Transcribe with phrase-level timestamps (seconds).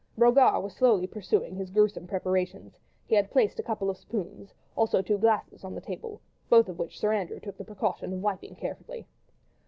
[0.17, 4.99] Brogard was slowly pursuing his gruesome preparations; he had placed a couple of spoons, also
[4.99, 8.55] two glasses on the table, both of which Sir Andrew took the precaution of wiping
[8.55, 9.05] carefully.